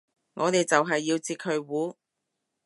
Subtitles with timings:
[0.33, 1.95] 我哋就係要截佢糊